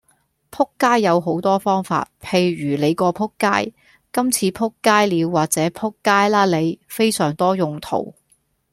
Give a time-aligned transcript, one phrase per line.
[0.49, 3.71] 仆街有好多用法，譬如你個仆街，
[4.11, 8.15] 今次仆街了或者仆街啦你，非常多用途